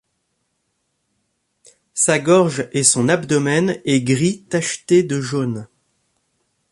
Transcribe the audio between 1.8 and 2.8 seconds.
Sa gorge